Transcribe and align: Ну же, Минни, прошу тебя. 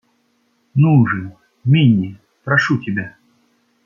Ну 0.73 1.05
же, 1.05 1.37
Минни, 1.63 2.19
прошу 2.43 2.79
тебя. 2.79 3.17